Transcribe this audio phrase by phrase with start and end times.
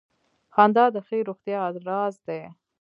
[0.55, 2.41] •خندا د ښې روغتیا راز دی.